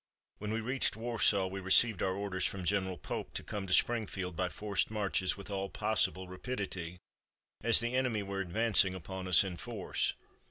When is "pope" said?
2.97-3.35